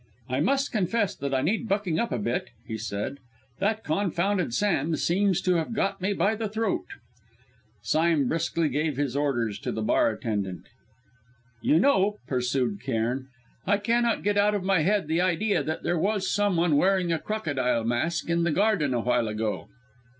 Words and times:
"I 0.27 0.39
must 0.39 0.71
confess 0.71 1.13
that 1.17 1.31
I 1.31 1.43
need 1.43 1.67
bucking 1.69 1.99
up 1.99 2.11
a 2.11 2.17
bit," 2.17 2.49
he 2.65 2.75
said: 2.75 3.19
"that 3.59 3.83
confounded 3.83 4.51
sand 4.51 4.97
seems 4.97 5.41
to 5.41 5.57
have 5.57 5.75
got 5.75 6.01
me 6.01 6.11
by 6.13 6.33
the 6.33 6.49
throat." 6.49 6.85
Sime 7.83 8.27
briskly 8.27 8.67
gave 8.67 8.97
his 8.97 9.15
orders 9.15 9.59
to 9.59 9.71
the 9.71 9.83
bar 9.83 10.09
attendant. 10.09 10.65
"You 11.61 11.77
know," 11.77 12.17
pursued 12.25 12.81
Cairn, 12.81 13.27
"I 13.67 13.77
cannot 13.77 14.23
get 14.23 14.37
out 14.39 14.55
of 14.55 14.63
my 14.63 14.79
head 14.79 15.05
the 15.07 15.21
idea 15.21 15.61
that 15.61 15.83
there 15.83 15.99
was 15.99 16.27
someone 16.27 16.77
wearing 16.77 17.13
a 17.13 17.19
crocodile 17.19 17.83
mask 17.83 18.27
in 18.27 18.41
the 18.43 18.49
garden 18.49 18.95
a 18.95 19.01
while 19.01 19.27
ago." 19.27 19.67